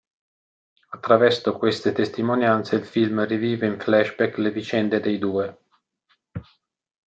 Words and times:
Attraverso 0.93 1.55
queste 1.59 1.91
testimonianze, 1.91 2.75
il 2.75 2.85
film 2.87 3.23
rivive 3.23 3.67
in 3.67 3.79
flashback 3.79 4.35
le 4.39 4.49
vicende 4.51 4.99
dei 4.99 5.19
due. 5.19 5.59